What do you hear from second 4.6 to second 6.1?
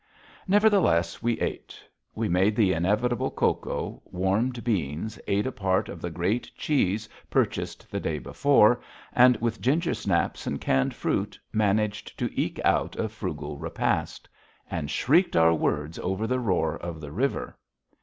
beans, ate a part of the